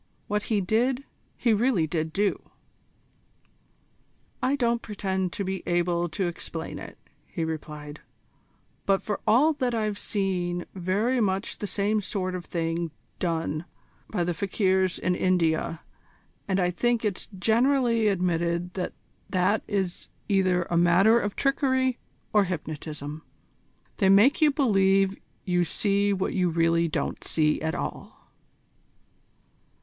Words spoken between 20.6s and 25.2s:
a matter of trickery or hypnotism. They make you believe